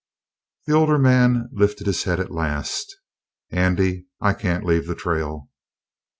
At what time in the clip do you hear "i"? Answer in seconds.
4.19-4.33